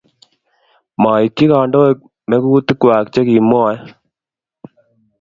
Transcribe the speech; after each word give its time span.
Maityi 1.01 1.45
kandoik 1.51 1.97
mekutikwak 2.29 3.05
che 3.13 3.21
kimwou 3.27 3.77